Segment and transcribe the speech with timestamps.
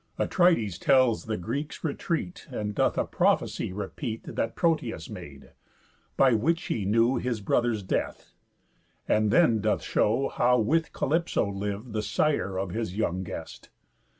[0.17, 5.51] Atrides tells the Greeks' retreat, And doth a prophecy repeat That Proteus made,
[6.17, 8.33] by which he knew His brother's death;
[9.07, 13.69] and then doth show How with Calypso liv'd the sire Of his young guest.